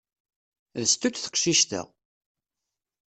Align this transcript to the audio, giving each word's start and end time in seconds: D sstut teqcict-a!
D 0.79 0.83
sstut 0.89 1.15
teqcict-a! 1.23 1.81